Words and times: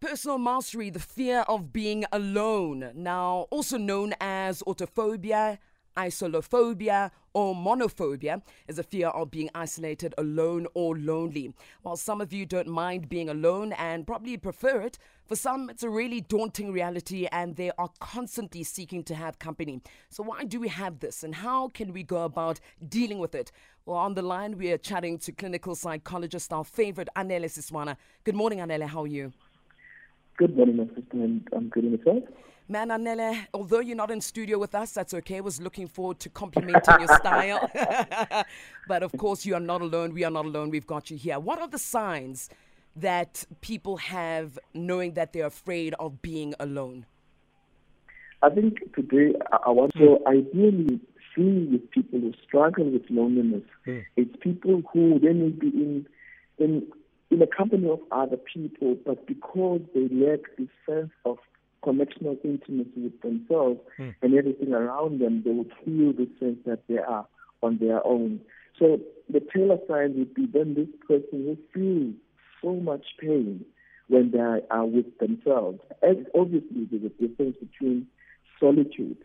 Personal 0.00 0.38
mastery, 0.38 0.88
the 0.88 0.98
fear 0.98 1.40
of 1.40 1.74
being 1.74 2.06
alone, 2.10 2.90
now 2.94 3.46
also 3.50 3.76
known 3.76 4.14
as 4.18 4.62
autophobia, 4.62 5.58
isolophobia, 5.94 7.10
or 7.34 7.54
monophobia, 7.54 8.40
is 8.66 8.78
a 8.78 8.82
fear 8.82 9.08
of 9.08 9.30
being 9.30 9.50
isolated, 9.54 10.14
alone, 10.16 10.66
or 10.72 10.96
lonely. 10.96 11.52
While 11.82 11.98
some 11.98 12.22
of 12.22 12.32
you 12.32 12.46
don't 12.46 12.68
mind 12.68 13.10
being 13.10 13.28
alone 13.28 13.74
and 13.74 14.06
probably 14.06 14.38
prefer 14.38 14.80
it, 14.80 14.96
for 15.26 15.36
some 15.36 15.68
it's 15.68 15.82
a 15.82 15.90
really 15.90 16.22
daunting 16.22 16.72
reality 16.72 17.28
and 17.30 17.56
they 17.56 17.70
are 17.76 17.90
constantly 18.00 18.62
seeking 18.62 19.02
to 19.04 19.14
have 19.14 19.38
company. 19.38 19.82
So, 20.08 20.22
why 20.22 20.44
do 20.44 20.60
we 20.60 20.68
have 20.68 21.00
this 21.00 21.22
and 21.22 21.34
how 21.34 21.68
can 21.68 21.92
we 21.92 22.04
go 22.04 22.24
about 22.24 22.58
dealing 22.88 23.18
with 23.18 23.34
it? 23.34 23.52
Well, 23.84 23.98
on 23.98 24.14
the 24.14 24.22
line, 24.22 24.56
we 24.56 24.72
are 24.72 24.78
chatting 24.78 25.18
to 25.18 25.32
clinical 25.32 25.74
psychologist, 25.74 26.54
our 26.54 26.64
favorite, 26.64 27.10
Anele 27.16 27.50
Siswana. 27.50 27.96
Good 28.24 28.34
morning, 28.34 28.60
Anele. 28.60 28.88
How 28.88 29.02
are 29.02 29.06
you? 29.06 29.34
Good 30.40 30.56
morning, 30.56 30.78
my 30.78 30.84
sister, 30.84 31.04
and 31.12 31.46
I'm 31.54 31.68
good 31.68 31.84
in 31.84 31.98
yourself. 31.98 32.24
Man, 32.66 32.88
Anele, 32.88 33.46
although 33.52 33.80
you're 33.80 33.94
not 33.94 34.10
in 34.10 34.22
studio 34.22 34.56
with 34.56 34.74
us, 34.74 34.92
that's 34.92 35.12
okay. 35.12 35.36
I 35.36 35.40
was 35.40 35.60
looking 35.60 35.86
forward 35.86 36.18
to 36.20 36.30
complimenting 36.30 36.94
your 36.98 37.14
style. 37.18 37.70
but 38.88 39.02
of 39.02 39.12
course, 39.18 39.44
you 39.44 39.54
are 39.54 39.60
not 39.60 39.82
alone. 39.82 40.14
We 40.14 40.24
are 40.24 40.30
not 40.30 40.46
alone. 40.46 40.70
We've 40.70 40.86
got 40.86 41.10
you 41.10 41.18
here. 41.18 41.38
What 41.38 41.58
are 41.58 41.68
the 41.68 41.78
signs 41.78 42.48
that 42.96 43.44
people 43.60 43.98
have 43.98 44.58
knowing 44.72 45.12
that 45.12 45.34
they're 45.34 45.44
afraid 45.44 45.92
of 46.00 46.22
being 46.22 46.54
alone? 46.58 47.04
I 48.42 48.48
think 48.48 48.78
today 48.94 49.34
I 49.62 49.68
want 49.68 49.92
to 49.96 50.20
ideally 50.26 51.00
see 51.36 51.68
with 51.70 51.90
people 51.90 52.18
who 52.18 52.32
struggle 52.48 52.90
with 52.90 53.02
loneliness. 53.10 53.64
Mm. 53.86 54.06
It's 54.16 54.34
people 54.40 54.82
who 54.90 55.18
then 55.18 55.42
will 55.42 55.50
be 55.50 55.68
in 55.68 56.06
in 56.56 56.86
in 57.30 57.38
the 57.38 57.46
company 57.46 57.88
of 57.88 58.00
other 58.10 58.36
people, 58.36 58.96
but 59.06 59.26
because 59.26 59.80
they 59.94 60.08
lack 60.12 60.40
this 60.58 60.68
sense 60.88 61.10
of 61.24 61.38
connection 61.82 62.26
or 62.26 62.36
intimacy 62.44 62.90
with 62.96 63.20
themselves 63.22 63.80
mm. 63.98 64.14
and 64.22 64.34
everything 64.34 64.72
around 64.72 65.20
them, 65.20 65.42
they 65.44 65.50
would 65.50 65.70
feel 65.84 66.12
the 66.12 66.28
sense 66.38 66.58
that 66.66 66.80
they 66.88 66.98
are 66.98 67.26
on 67.62 67.78
their 67.78 68.04
own. 68.06 68.40
So 68.78 69.00
the 69.28 69.40
tailor 69.40 69.78
sign 69.88 70.18
would 70.18 70.34
be 70.34 70.46
then 70.46 70.74
this 70.74 70.88
person 71.06 71.46
will 71.46 71.58
feel 71.72 72.12
so 72.62 72.80
much 72.80 73.04
pain 73.20 73.64
when 74.08 74.32
they 74.32 74.38
are 74.38 74.84
with 74.84 75.18
themselves. 75.18 75.78
And 76.02 76.26
obviously, 76.34 76.88
there's 76.90 77.04
a 77.04 77.26
difference 77.26 77.56
between 77.60 78.06
solitude 78.58 79.18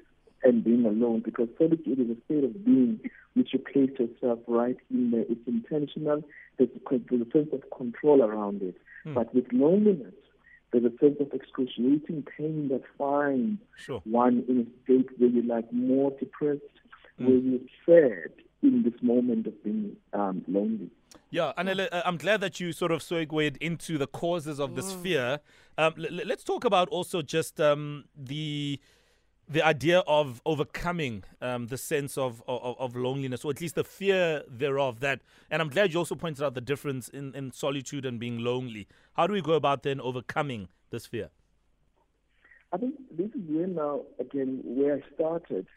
and 0.45 0.63
being 0.63 0.85
alone 0.85 1.21
because 1.25 1.49
solitude 1.57 1.99
is 1.99 2.09
a 2.09 2.23
state 2.25 2.43
of 2.43 2.63
being 2.63 2.99
which 3.33 3.49
you 3.51 3.59
place 3.59 3.89
yourself 3.99 4.39
right 4.47 4.77
in 4.89 5.11
there. 5.11 5.25
It's 5.27 5.45
intentional. 5.47 6.23
There's 6.57 6.69
a, 6.69 6.99
there's 7.09 7.21
a 7.21 7.31
sense 7.31 7.49
of 7.51 7.63
control 7.75 8.23
around 8.23 8.61
it. 8.61 8.77
Mm. 9.05 9.15
But 9.15 9.33
with 9.35 9.45
loneliness, 9.51 10.13
there's 10.71 10.85
a 10.85 10.97
sense 10.99 11.17
of 11.19 11.33
excruciating 11.33 12.25
pain 12.37 12.69
that 12.69 12.83
finds 12.97 13.59
sure. 13.77 14.01
one 14.05 14.43
in 14.47 14.59
a 14.59 14.83
state 14.83 15.09
where 15.17 15.29
you're 15.29 15.43
like 15.43 15.71
more 15.73 16.11
depressed, 16.19 16.61
mm. 17.19 17.27
where 17.27 17.37
you're 17.37 17.59
sad 17.85 18.31
in 18.61 18.83
this 18.83 19.01
moment 19.01 19.47
of 19.47 19.63
being 19.63 19.95
um, 20.13 20.43
lonely. 20.47 20.89
Yeah, 21.31 21.53
and 21.57 21.89
I'm 21.91 22.17
glad 22.17 22.41
that 22.41 22.59
you 22.59 22.71
sort 22.71 22.91
of 22.91 23.01
segued 23.01 23.57
into 23.57 23.97
the 23.97 24.07
causes 24.07 24.59
of 24.59 24.75
this 24.75 24.93
mm. 24.93 25.03
fear. 25.03 25.39
Um, 25.77 25.93
l- 25.97 26.25
let's 26.25 26.43
talk 26.43 26.63
about 26.63 26.87
also 26.89 27.21
just 27.21 27.59
um, 27.59 28.05
the 28.15 28.79
the 29.47 29.61
idea 29.61 29.99
of 30.07 30.41
overcoming 30.45 31.23
um, 31.41 31.67
the 31.67 31.77
sense 31.77 32.17
of, 32.17 32.41
of, 32.47 32.75
of 32.79 32.95
loneliness, 32.95 33.45
or 33.45 33.51
at 33.51 33.61
least 33.61 33.75
the 33.75 33.83
fear 33.83 34.43
thereof. 34.47 34.99
That, 35.01 35.21
and 35.51 35.61
I'm 35.61 35.69
glad 35.69 35.93
you 35.93 35.99
also 35.99 36.15
pointed 36.15 36.43
out 36.43 36.55
the 36.55 36.61
difference 36.61 37.07
in, 37.09 37.35
in 37.35 37.51
solitude 37.51 38.05
and 38.05 38.19
being 38.19 38.39
lonely. 38.39 38.87
How 39.13 39.27
do 39.27 39.33
we 39.33 39.41
go 39.41 39.53
about 39.53 39.83
then 39.83 40.01
overcoming 40.01 40.67
this 40.89 41.05
fear? 41.05 41.29
I 42.73 42.77
think 42.77 42.95
this 43.11 43.27
is 43.27 43.41
where 43.47 43.67
now 43.67 44.01
again 44.19 44.61
where 44.63 44.95
I 44.95 45.13
started 45.13 45.67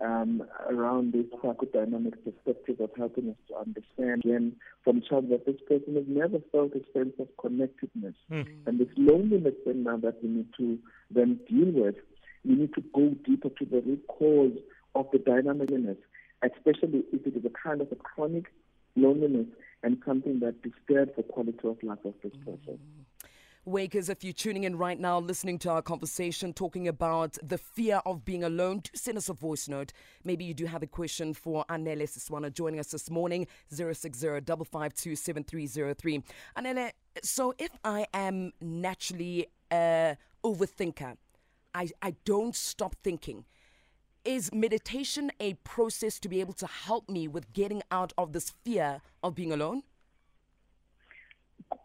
um, 0.00 0.42
around 0.68 1.12
this 1.12 1.26
psychodynamic 1.40 2.14
perspective 2.24 2.80
of 2.80 2.90
helping 2.96 3.30
us 3.30 3.36
to 3.48 3.56
understand 3.56 4.24
again 4.24 4.56
from 4.82 5.02
child 5.08 5.28
that 5.30 5.46
this 5.46 5.60
person 5.68 5.94
has 5.94 6.04
never 6.08 6.38
felt 6.50 6.72
a 6.72 6.82
sense 6.92 7.14
of 7.20 7.28
connectedness, 7.40 8.14
mm. 8.30 8.46
and 8.66 8.80
this 8.80 8.88
loneliness 8.96 9.54
then 9.66 9.84
now 9.84 9.98
that 9.98 10.22
we 10.22 10.30
need 10.30 10.48
to 10.56 10.78
then 11.10 11.38
deal 11.48 11.70
with 11.70 11.96
we 12.44 12.54
need 12.54 12.74
to 12.74 12.82
go 12.94 13.14
deeper 13.24 13.48
to 13.48 13.64
the 13.64 13.80
root 13.80 14.04
cause 14.08 14.56
of 14.94 15.06
the 15.12 15.18
dynamicness, 15.18 15.96
especially 16.42 17.04
if 17.12 17.26
it 17.26 17.36
is 17.36 17.44
a 17.44 17.50
kind 17.50 17.80
of 17.80 17.90
a 17.92 17.96
chronic 17.96 18.46
loneliness 18.96 19.46
and 19.82 19.98
something 20.04 20.40
that 20.40 20.62
disturbs 20.62 21.12
the 21.16 21.22
quality 21.22 21.58
of 21.64 21.82
life 21.82 22.04
of 22.04 22.14
this 22.22 22.32
person. 22.44 22.78
Wakers, 23.66 24.08
if 24.08 24.24
you're 24.24 24.32
tuning 24.32 24.64
in 24.64 24.78
right 24.78 24.98
now, 24.98 25.18
listening 25.20 25.58
to 25.58 25.70
our 25.70 25.82
conversation, 25.82 26.54
talking 26.54 26.88
about 26.88 27.36
the 27.42 27.58
fear 27.58 28.00
of 28.06 28.24
being 28.24 28.42
alone, 28.42 28.78
do 28.78 28.90
send 28.94 29.18
us 29.18 29.28
a 29.28 29.34
voice 29.34 29.68
note. 29.68 29.92
Maybe 30.24 30.46
you 30.46 30.54
do 30.54 30.64
have 30.64 30.82
a 30.82 30.86
question 30.86 31.34
for 31.34 31.66
Anele 31.68 32.04
Siswana 32.04 32.50
joining 32.50 32.80
us 32.80 32.92
this 32.92 33.10
morning, 33.10 33.46
060 33.68 34.40
552 34.40 36.22
Anele, 36.56 36.92
so 37.22 37.54
if 37.58 37.70
I 37.84 38.06
am 38.14 38.52
naturally 38.62 39.48
a 39.70 40.16
overthinker, 40.42 41.16
I, 41.78 41.90
I 42.02 42.14
don't 42.24 42.56
stop 42.56 42.96
thinking. 43.04 43.44
Is 44.24 44.52
meditation 44.52 45.30
a 45.38 45.54
process 45.62 46.18
to 46.18 46.28
be 46.28 46.40
able 46.40 46.54
to 46.54 46.66
help 46.66 47.08
me 47.08 47.28
with 47.28 47.52
getting 47.52 47.82
out 47.92 48.12
of 48.18 48.32
this 48.32 48.52
fear 48.64 49.00
of 49.22 49.36
being 49.36 49.52
alone? 49.52 49.84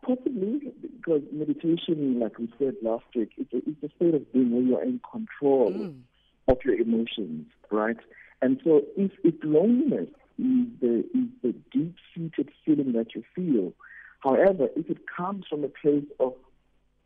Possibly, 0.04 0.74
because 0.82 1.22
meditation, 1.32 2.20
like 2.20 2.40
we 2.40 2.52
said 2.58 2.74
last 2.82 3.06
week, 3.16 3.34
it's 3.38 3.54
a, 3.54 3.58
it's 3.58 3.84
a 3.84 3.96
state 3.96 4.16
of 4.16 4.34
being 4.34 4.52
where 4.52 4.64
you're 4.64 4.84
in 4.84 5.00
control 5.10 5.72
mm. 5.72 6.00
of 6.48 6.58
your 6.66 6.74
emotions, 6.74 7.46
right? 7.70 7.98
And 8.42 8.60
so, 8.64 8.82
if, 8.98 9.12
if 9.24 9.36
loneliness 9.44 10.10
is 10.40 10.68
the, 10.82 11.00
is 11.14 11.30
the 11.44 11.54
deep 11.72 11.96
seated 12.16 12.50
feeling 12.66 12.94
that 12.94 13.14
you 13.14 13.24
feel, 13.36 13.74
however, 14.22 14.70
if 14.76 14.90
it 14.90 15.06
comes 15.16 15.46
from 15.48 15.64
a 15.64 15.70
place 15.70 16.06
of 16.20 16.34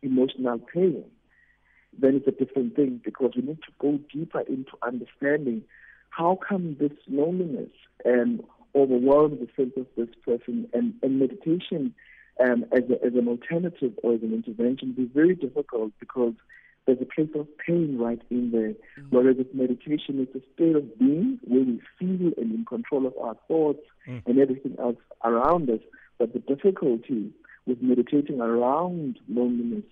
emotional 0.02 0.60
pain, 0.74 1.04
then 1.98 2.16
it's 2.16 2.28
a 2.28 2.46
different 2.46 2.76
thing 2.76 3.02
because 3.04 3.32
we 3.36 3.42
need 3.42 3.60
to 3.64 3.72
go 3.80 4.00
deeper 4.12 4.42
into 4.42 4.72
understanding 4.82 5.64
how 6.10 6.38
come 6.48 6.76
this 6.80 6.92
loneliness 7.08 7.70
and 8.06 8.44
overwhelm 8.76 9.38
the 9.40 9.48
sense 9.56 9.74
of 9.78 9.88
this 9.96 10.14
person 10.26 10.68
and, 10.74 10.94
and 11.02 11.20
meditation 11.20 11.94
um, 12.44 12.66
as, 12.72 12.84
a, 12.90 13.06
as 13.06 13.14
an 13.16 13.28
alternative 13.28 13.94
or 14.04 14.14
as 14.14 14.22
an 14.22 14.34
intervention 14.34 14.94
be 14.94 15.06
very 15.06 15.36
difficult 15.36 15.92
because 16.00 16.34
there's 16.86 17.02
a 17.02 17.06
place 17.06 17.30
of 17.36 17.48
pain 17.58 17.98
right 18.00 18.22
in 18.30 18.52
there. 18.52 18.70
Mm-hmm. 18.70 19.10
Whereas 19.10 19.38
with 19.38 19.54
meditation, 19.54 20.20
it's 20.20 20.36
a 20.36 20.42
state 20.56 20.76
of 20.76 20.98
being 20.98 21.40
where 21.44 21.64
we 21.64 21.82
feel 22.00 22.32
and 22.38 22.56
in 22.56 22.66
control 22.66 23.06
of 23.06 23.14
our 23.22 23.36
thoughts 23.48 23.84
mm. 24.08 24.22
and 24.26 24.40
everything 24.40 24.76
else 24.80 24.96
around 25.24 25.70
us. 25.70 25.82
But 26.18 26.34
the 26.34 26.40
difficulty 26.40 27.32
with 27.66 27.82
meditating 27.82 28.40
around 28.40 29.20
loneliness 29.28 29.84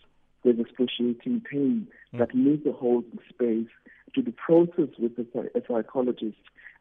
there's 0.45 0.59
excruciating 0.59 1.41
pain 1.51 1.87
mm. 2.13 2.19
that 2.19 2.33
needs 2.33 2.65
a 2.65 2.71
hold 2.71 3.03
space 3.29 3.67
to 4.13 4.21
be 4.21 4.31
processed 4.31 4.97
with 4.97 5.11
a, 5.17 5.57
a 5.57 5.61
psychologist. 5.67 6.37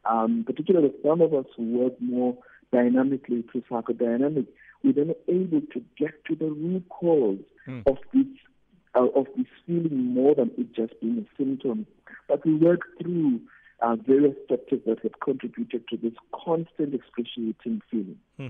Um, 0.09 0.43
particularly 0.45 0.93
some 1.03 1.19
of 1.19 1.33
us 1.33 1.45
who 1.57 1.63
work 1.79 1.93
more 1.99 2.37
dynamically 2.71 3.43
through 3.51 3.63
psychodynamic, 3.69 4.45
we're 4.83 4.93
then 4.93 5.15
able 5.27 5.61
to 5.73 5.83
get 5.97 6.23
to 6.25 6.35
the 6.35 6.45
root 6.45 6.87
cause 6.89 7.39
mm. 7.67 7.83
of 7.87 7.97
this 8.13 8.27
uh, 8.95 9.07
of 9.07 9.25
this 9.35 9.47
feeling 9.65 10.13
more 10.13 10.35
than 10.35 10.51
it 10.57 10.73
just 10.73 10.99
being 11.01 11.17
a 11.17 11.43
symptom. 11.43 11.85
But 12.29 12.45
we 12.45 12.55
work 12.55 12.81
through 13.01 13.41
uh, 13.81 13.95
various 13.95 14.35
factors 14.47 14.79
that 14.85 14.99
have 15.03 15.19
contributed 15.19 15.87
to 15.89 15.97
this 15.97 16.13
constant 16.33 16.93
excruciating 16.93 17.81
feeling. 17.91 18.19
Hmm. 18.37 18.47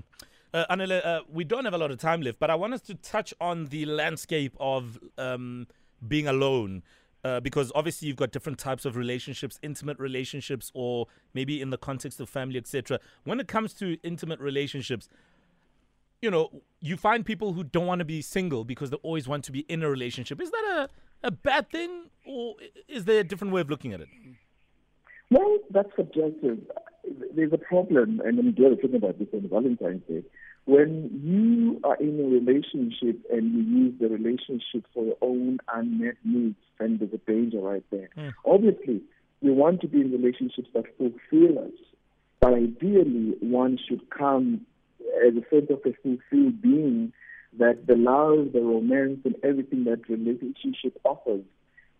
Uh, 0.54 0.64
Anele, 0.70 1.04
uh, 1.04 1.20
we 1.30 1.44
don't 1.44 1.64
have 1.64 1.74
a 1.74 1.78
lot 1.78 1.90
of 1.90 1.98
time 1.98 2.22
left, 2.22 2.38
but 2.38 2.50
I 2.50 2.54
want 2.54 2.74
us 2.74 2.80
to 2.82 2.94
touch 2.94 3.34
on 3.40 3.66
the 3.66 3.84
landscape 3.84 4.56
of 4.58 4.98
um, 5.18 5.66
being 6.06 6.26
alone. 6.26 6.82
Uh, 7.24 7.40
because 7.40 7.72
obviously 7.74 8.06
you've 8.06 8.16
got 8.16 8.30
different 8.30 8.56
types 8.56 8.84
of 8.84 8.94
relationships, 8.94 9.58
intimate 9.60 9.98
relationships, 9.98 10.70
or 10.74 11.06
maybe 11.34 11.60
in 11.60 11.70
the 11.70 11.78
context 11.78 12.20
of 12.20 12.28
family, 12.28 12.56
etc. 12.56 13.00
When 13.24 13.40
it 13.40 13.48
comes 13.48 13.74
to 13.74 13.98
intimate 14.04 14.38
relationships, 14.38 15.08
you 16.22 16.30
know, 16.30 16.62
you 16.80 16.96
find 16.96 17.26
people 17.26 17.52
who 17.52 17.64
don't 17.64 17.86
want 17.86 17.98
to 17.98 18.04
be 18.04 18.22
single 18.22 18.64
because 18.64 18.90
they 18.90 18.96
always 18.98 19.26
want 19.26 19.42
to 19.44 19.52
be 19.52 19.60
in 19.60 19.82
a 19.82 19.90
relationship. 19.90 20.40
Is 20.40 20.52
that 20.52 20.88
a, 21.22 21.26
a 21.26 21.30
bad 21.32 21.68
thing, 21.70 22.10
or 22.24 22.54
is 22.86 23.06
there 23.06 23.20
a 23.20 23.24
different 23.24 23.52
way 23.52 23.60
of 23.60 23.70
looking 23.70 23.92
at 23.92 24.00
it? 24.00 24.08
Well, 25.30 25.58
that's 25.70 25.90
subjective. 25.96 26.60
There's 27.34 27.52
a 27.52 27.58
problem, 27.58 28.20
and 28.24 28.38
I'm 28.38 28.52
glad 28.54 28.80
talking 28.80 28.96
about 28.96 29.18
this 29.18 29.28
on 29.32 29.48
Valentine's 29.48 30.02
Day. 30.08 30.22
When 30.64 31.20
you 31.22 31.80
are 31.84 31.96
in 31.96 32.18
a 32.18 32.24
relationship 32.24 33.24
and 33.30 33.52
you 33.52 33.62
use 33.62 33.94
the 34.00 34.08
relationship 34.08 34.84
for 34.92 35.04
your 35.04 35.16
own 35.20 35.58
unmet 35.72 36.16
needs, 36.24 36.56
then 36.78 36.98
there's 36.98 37.12
a 37.12 37.30
danger 37.30 37.60
right 37.60 37.84
there. 37.90 38.08
Mm. 38.16 38.32
Obviously, 38.44 39.02
we 39.40 39.52
want 39.52 39.80
to 39.82 39.88
be 39.88 40.00
in 40.00 40.10
relationships 40.10 40.68
that 40.74 40.84
fulfill 40.98 41.58
us, 41.60 41.78
but 42.40 42.54
ideally, 42.54 43.36
one 43.40 43.78
should 43.88 44.10
come 44.10 44.66
as 45.24 45.34
a 45.34 45.48
sense 45.48 45.70
of 45.70 45.80
a 45.84 45.94
fulfilled 46.02 46.60
being 46.60 47.12
that 47.58 47.86
the 47.86 47.94
love, 47.94 48.52
the 48.52 48.60
romance, 48.60 49.20
and 49.24 49.36
everything 49.42 49.84
that 49.84 50.08
relationship 50.08 50.98
offers 51.04 51.44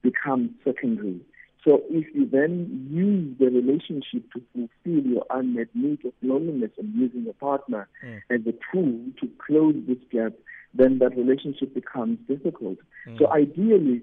becomes 0.03 0.51
secondary. 0.65 1.21
So 1.65 1.83
if 1.91 2.07
you 2.15 2.29
then 2.31 2.89
use 2.91 3.37
the 3.39 3.47
relationship 3.47 4.31
to 4.33 4.43
fulfill 4.53 5.11
your 5.11 5.25
unmet 5.31 5.69
need 5.75 6.05
of 6.05 6.13
loneliness 6.23 6.71
and 6.79 6.95
using 6.95 7.27
a 7.29 7.33
partner 7.33 7.89
mm. 8.05 8.21
as 8.31 8.41
a 8.47 8.55
tool 8.73 9.01
to 9.21 9.29
close 9.45 9.75
this 9.89 9.99
gap, 10.13 10.33
then 10.75 10.99
that 10.99 11.17
relationship 11.17 11.75
becomes 11.75 12.19
difficult. 12.29 12.79
Mm. 13.09 13.19
So 13.19 13.33
ideally, 13.33 14.03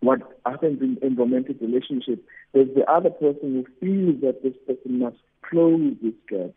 what 0.00 0.20
happens 0.44 0.80
in, 0.80 0.98
in 1.02 1.14
romantic 1.14 1.60
relationship 1.60 2.24
is 2.54 2.68
the 2.74 2.90
other 2.90 3.10
person 3.10 3.64
who 3.64 3.66
feels 3.80 4.20
that 4.22 4.42
this 4.42 4.54
person 4.66 4.98
must 4.98 5.18
close 5.42 5.94
this 6.02 6.14
gap. 6.28 6.50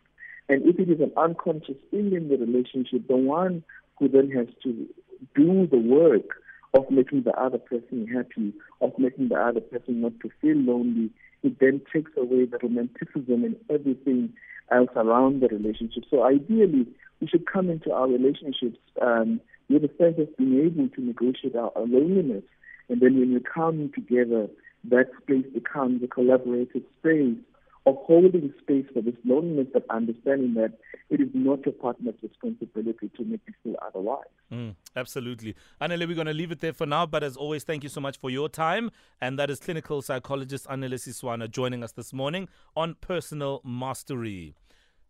And 0.48 0.62
if 0.64 0.78
it 0.78 0.90
is 0.90 1.00
an 1.00 1.12
unconscious 1.16 1.76
thing 1.90 2.12
in 2.12 2.28
the 2.28 2.36
relationship, 2.36 3.06
the 3.06 3.16
one 3.16 3.62
who 3.98 4.08
then 4.08 4.30
has 4.30 4.48
to 4.62 4.86
do 5.34 5.66
the 5.66 5.78
work 5.78 6.36
of 6.74 6.90
making 6.90 7.22
the 7.22 7.32
other 7.40 7.58
person 7.58 8.06
happy, 8.06 8.52
of 8.80 8.92
making 8.98 9.28
the 9.28 9.36
other 9.36 9.60
person 9.60 10.00
not 10.00 10.12
to 10.20 10.30
feel 10.40 10.56
lonely, 10.56 11.10
it 11.42 11.58
then 11.60 11.80
takes 11.92 12.10
away 12.16 12.46
the 12.46 12.58
romanticism 12.62 13.44
and 13.44 13.56
everything 13.70 14.32
else 14.72 14.90
around 14.96 15.40
the 15.40 15.48
relationship. 15.48 16.04
So 16.10 16.24
ideally, 16.24 16.86
we 17.20 17.28
should 17.28 17.46
come 17.50 17.70
into 17.70 17.92
our 17.92 18.08
relationships 18.08 18.78
um, 19.00 19.40
with 19.68 19.84
a 19.84 19.90
sense 19.98 20.18
of 20.18 20.36
being 20.36 20.66
able 20.66 20.88
to 20.88 21.00
negotiate 21.00 21.54
our, 21.54 21.70
loneliness. 21.76 22.44
And 22.88 23.00
then 23.00 23.18
when 23.18 23.32
we 23.34 23.40
come 23.40 23.90
together, 23.94 24.48
that 24.90 25.10
space 25.22 25.46
becomes 25.54 26.02
a 26.02 26.06
collaborative 26.06 26.82
space 26.98 27.38
of 27.86 27.96
holding 28.06 28.52
space 28.60 28.86
for 28.94 29.02
this 29.02 29.14
loneliness, 29.24 29.66
but 29.72 29.84
understanding 29.90 30.54
that 30.54 30.72
it 31.10 31.20
is 31.20 31.28
not 31.34 31.64
your 31.66 31.74
partner's 31.74 32.14
responsibility 32.22 33.10
to 33.16 33.24
make 33.24 33.40
you 33.46 33.52
feel 33.62 33.76
otherwise. 33.86 34.24
Mm, 34.50 34.74
absolutely. 34.96 35.54
Anele, 35.82 36.08
we're 36.08 36.14
going 36.14 36.26
to 36.26 36.32
leave 36.32 36.50
it 36.50 36.60
there 36.60 36.72
for 36.72 36.86
now, 36.86 37.04
but 37.04 37.22
as 37.22 37.36
always, 37.36 37.62
thank 37.62 37.82
you 37.82 37.90
so 37.90 38.00
much 38.00 38.18
for 38.18 38.30
your 38.30 38.48
time. 38.48 38.90
And 39.20 39.38
that 39.38 39.50
is 39.50 39.60
clinical 39.60 40.00
psychologist 40.00 40.66
Anele 40.66 40.94
Siswana 40.94 41.50
joining 41.50 41.84
us 41.84 41.92
this 41.92 42.12
morning 42.14 42.48
on 42.74 42.96
Personal 43.02 43.60
Mastery. 43.64 44.54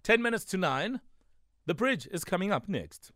10 0.02 0.20
minutes 0.20 0.44
to 0.46 0.56
9. 0.56 1.00
The 1.66 1.74
bridge 1.74 2.08
is 2.10 2.24
coming 2.24 2.50
up 2.50 2.68
next. 2.68 3.12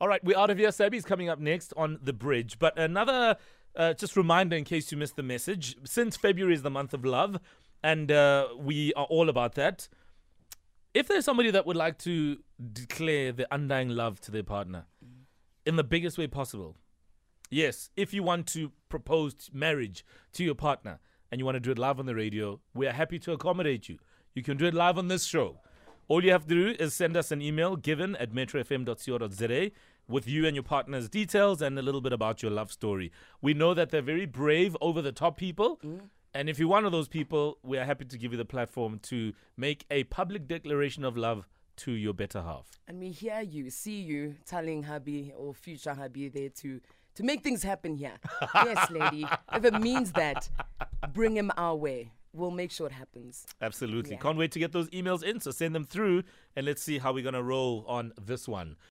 All 0.00 0.08
right, 0.08 0.24
we're 0.24 0.38
out 0.38 0.50
of 0.50 0.58
here. 0.58 0.70
Sabi's 0.70 1.04
coming 1.04 1.28
up 1.28 1.38
next 1.38 1.72
on 1.76 1.98
The 2.02 2.12
Bridge. 2.12 2.58
But 2.58 2.76
another 2.78 3.36
uh, 3.76 3.94
just 3.94 4.16
reminder 4.16 4.56
in 4.56 4.64
case 4.64 4.90
you 4.90 4.98
missed 4.98 5.16
the 5.16 5.22
message 5.22 5.76
since 5.84 6.16
February 6.16 6.54
is 6.54 6.62
the 6.62 6.70
month 6.70 6.92
of 6.92 7.04
love, 7.04 7.38
and 7.82 8.10
uh, 8.10 8.48
we 8.58 8.92
are 8.94 9.06
all 9.06 9.28
about 9.28 9.54
that. 9.54 9.88
If 10.94 11.08
there's 11.08 11.24
somebody 11.24 11.50
that 11.50 11.66
would 11.66 11.76
like 11.76 11.98
to 12.00 12.38
declare 12.72 13.32
the 13.32 13.46
undying 13.52 13.88
love 13.88 14.20
to 14.22 14.30
their 14.30 14.42
partner 14.42 14.84
in 15.64 15.76
the 15.76 15.84
biggest 15.84 16.18
way 16.18 16.26
possible, 16.26 16.76
yes, 17.50 17.90
if 17.96 18.12
you 18.12 18.22
want 18.22 18.46
to 18.48 18.72
propose 18.88 19.50
marriage 19.52 20.04
to 20.34 20.44
your 20.44 20.54
partner 20.54 21.00
and 21.30 21.38
you 21.38 21.44
want 21.44 21.56
to 21.56 21.60
do 21.60 21.70
it 21.70 21.78
live 21.78 21.98
on 21.98 22.06
the 22.06 22.14
radio, 22.14 22.60
we 22.74 22.86
are 22.86 22.92
happy 22.92 23.18
to 23.20 23.32
accommodate 23.32 23.88
you. 23.88 23.98
You 24.34 24.42
can 24.42 24.56
do 24.56 24.66
it 24.66 24.74
live 24.74 24.98
on 24.98 25.08
this 25.08 25.24
show. 25.24 25.60
All 26.08 26.22
you 26.22 26.32
have 26.32 26.46
to 26.46 26.54
do 26.54 26.76
is 26.78 26.92
send 26.92 27.16
us 27.16 27.30
an 27.30 27.40
email 27.40 27.76
given 27.76 28.16
at 28.16 28.32
metrofm.co.za 28.32 29.70
with 30.08 30.28
you 30.28 30.46
and 30.46 30.54
your 30.54 30.62
partner's 30.62 31.08
details 31.08 31.62
and 31.62 31.78
a 31.78 31.82
little 31.82 32.00
bit 32.00 32.12
about 32.12 32.42
your 32.42 32.50
love 32.50 32.70
story. 32.70 33.10
We 33.40 33.54
know 33.54 33.72
that 33.72 33.90
they're 33.90 34.02
very 34.02 34.26
brave, 34.26 34.76
over 34.80 35.00
the 35.00 35.12
top 35.12 35.36
people. 35.36 35.78
Mm. 35.82 36.00
And 36.34 36.48
if 36.48 36.58
you're 36.58 36.68
one 36.68 36.84
of 36.84 36.92
those 36.92 37.08
people, 37.08 37.58
we 37.62 37.78
are 37.78 37.84
happy 37.84 38.06
to 38.06 38.18
give 38.18 38.32
you 38.32 38.38
the 38.38 38.44
platform 38.44 38.98
to 39.04 39.32
make 39.56 39.84
a 39.90 40.04
public 40.04 40.48
declaration 40.48 41.04
of 41.04 41.16
love 41.16 41.46
to 41.76 41.92
your 41.92 42.14
better 42.14 42.42
half. 42.42 42.70
And 42.88 42.98
we 42.98 43.10
hear 43.10 43.40
you, 43.40 43.70
see 43.70 44.00
you 44.00 44.36
telling 44.46 44.84
hubby 44.84 45.32
or 45.36 45.52
future 45.54 45.94
hubby 45.94 46.28
there 46.28 46.48
to 46.48 46.80
to 47.16 47.22
make 47.22 47.42
things 47.42 47.62
happen 47.62 47.94
here. 47.94 48.14
yes, 48.54 48.90
lady. 48.90 49.26
If 49.52 49.64
it 49.66 49.74
means 49.80 50.12
that, 50.12 50.48
bring 51.12 51.36
him 51.36 51.50
our 51.58 51.76
way. 51.76 52.12
We'll 52.32 52.50
make 52.50 52.70
sure 52.70 52.86
it 52.86 52.92
happens. 52.92 53.44
Absolutely. 53.60 54.12
Yeah. 54.12 54.20
Can't 54.20 54.38
wait 54.38 54.52
to 54.52 54.58
get 54.58 54.72
those 54.72 54.88
emails 54.88 55.22
in. 55.22 55.38
So 55.38 55.50
send 55.50 55.74
them 55.74 55.84
through 55.84 56.22
and 56.56 56.64
let's 56.64 56.82
see 56.82 56.96
how 56.96 57.12
we're 57.12 57.22
going 57.22 57.34
to 57.34 57.42
roll 57.42 57.84
on 57.86 58.14
this 58.18 58.48
one. 58.48 58.76